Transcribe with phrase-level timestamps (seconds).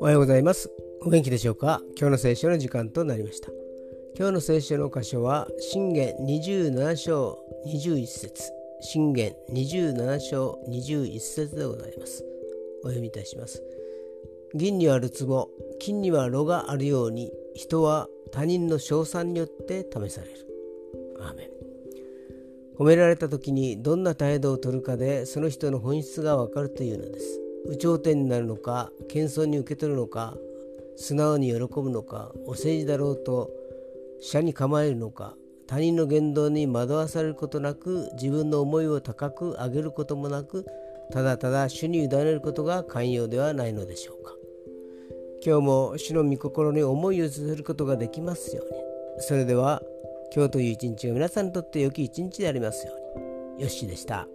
[0.00, 0.70] おはようございます。
[1.00, 1.80] お元気でしょうか？
[1.98, 3.48] 今日の聖書の時間となりました。
[4.18, 8.42] 今日の聖書の箇所は信玄27章21節。
[8.82, 12.22] 信玄27章21節でございます。
[12.82, 13.62] お読みいたします。
[14.54, 15.48] 銀にはる壺
[15.78, 20.46] 金には炉があるように人は他人の称賛によって試される。
[21.20, 21.67] アーメン。
[22.78, 27.40] 褒められた時にどんな態度をとるかでその人の本質がわかるというのです。
[27.66, 30.36] 有頂天になるのか謙遜に受け取るのか
[30.96, 33.50] 素直に喜ぶのかお世辞だろうと
[34.20, 35.34] 社に構えるのか
[35.66, 40.64] 他人の言動に惑わされることなく自分の思いを高く上げることもなく
[41.12, 44.34] ただただ主に委ねることが寛容ではないのでしょうか。
[45.44, 48.80] 今日も主の御心に思いを寄せることができますように。
[49.20, 49.82] それでは
[50.34, 54.26] 今日という一日が皆さんにとって良き一日でありますようによしでした。